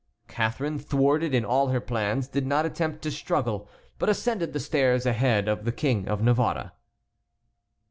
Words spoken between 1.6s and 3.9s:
her plans, did not attempt to struggle,